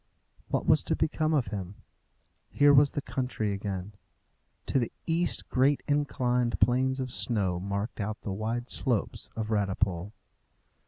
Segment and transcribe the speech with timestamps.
[0.47, 1.75] What was to become of him?
[2.49, 3.93] Here was the country again.
[4.65, 10.11] To the east great inclined planes of snow marked out the wide slopes of Radipole.